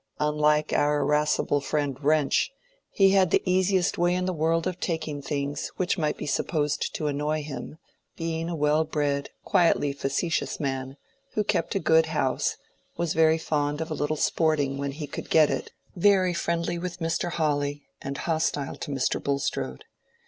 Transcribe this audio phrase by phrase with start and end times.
[0.19, 2.49] Unlike our irascible friend Wrench,
[2.89, 6.95] he had the easiest way in the world of taking things which might be supposed
[6.95, 7.77] to annoy him,
[8.17, 10.97] being a well bred, quietly facetious man,
[11.33, 12.57] who kept a good house,
[12.97, 16.97] was very fond of a little sporting when he could get it, very friendly with
[16.97, 17.33] Mr.
[17.33, 19.21] Hawley, and hostile to Mr.
[19.23, 19.85] Bulstrode.